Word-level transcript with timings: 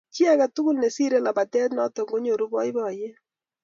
Chi 0.13 0.23
age 0.31 0.47
tugul 0.55 0.75
nesire 0.79 1.17
labatet 1.21 1.69
noto 1.75 2.01
konyoru 2.09 2.45
boiboyet 2.51 3.15